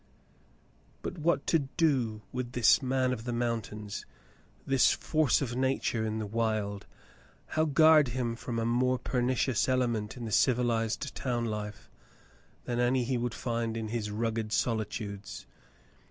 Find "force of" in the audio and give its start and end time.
4.93-5.55